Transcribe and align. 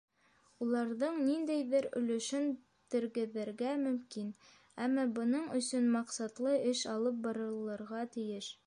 Уларҙың 0.65 1.19
ниндәйҙер 1.25 1.87
өлөшөн 1.99 2.47
тергеҙергә 2.95 3.75
мөмкин, 3.83 4.33
әммә 4.87 5.05
бының 5.21 5.47
өсөн 5.61 5.95
маҡсатлы 5.99 6.59
эш 6.73 6.87
алып 6.97 7.23
барылырға 7.29 8.05
тейеш. 8.17 8.55